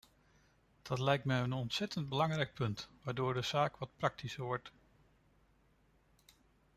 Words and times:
Dat 0.81 0.99
lijkt 0.99 1.25
mij 1.25 1.39
een 1.41 1.53
ontzettend 1.53 2.09
belangrijk 2.09 2.53
punt, 2.53 2.89
waardoor 3.03 3.33
de 3.33 3.41
zaak 3.41 3.77
wat 3.77 3.89
praktischer 3.97 4.43
wordt. 4.43 4.71